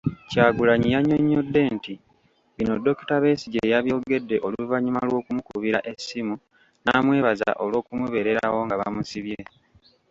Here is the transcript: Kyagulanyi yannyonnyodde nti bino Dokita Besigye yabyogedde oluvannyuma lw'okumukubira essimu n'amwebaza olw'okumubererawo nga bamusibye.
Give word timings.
Kyagulanyi 0.29 0.87
yannyonnyodde 0.95 1.61
nti 1.75 1.93
bino 2.55 2.73
Dokita 2.85 3.15
Besigye 3.23 3.61
yabyogedde 3.73 4.35
oluvannyuma 4.47 5.01
lw'okumukubira 5.07 5.79
essimu 5.91 6.35
n'amwebaza 6.83 7.49
olw'okumubererawo 7.63 8.59
nga 8.65 8.75
bamusibye. 8.81 9.39